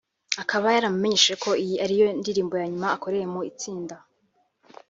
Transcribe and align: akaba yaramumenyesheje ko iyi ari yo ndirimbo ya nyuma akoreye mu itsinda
akaba 0.43 0.65
yaramumenyesheje 0.75 1.35
ko 1.45 1.51
iyi 1.63 1.75
ari 1.85 1.95
yo 2.01 2.07
ndirimbo 2.21 2.53
ya 2.61 2.67
nyuma 2.71 2.87
akoreye 2.95 3.25
mu 3.33 3.39
itsinda 3.51 3.95